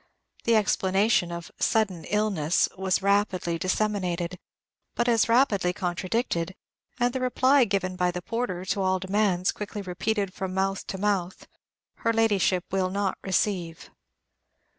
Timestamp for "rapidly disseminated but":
3.03-5.07